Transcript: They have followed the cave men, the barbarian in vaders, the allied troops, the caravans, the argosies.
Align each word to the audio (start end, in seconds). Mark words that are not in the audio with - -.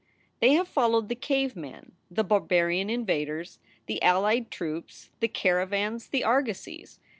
They 0.39 0.53
have 0.53 0.67
followed 0.67 1.09
the 1.09 1.15
cave 1.15 1.55
men, 1.55 1.91
the 2.09 2.23
barbarian 2.23 2.89
in 2.89 3.05
vaders, 3.05 3.59
the 3.85 4.01
allied 4.01 4.49
troops, 4.49 5.11
the 5.19 5.27
caravans, 5.27 6.07
the 6.07 6.23
argosies. 6.23 6.97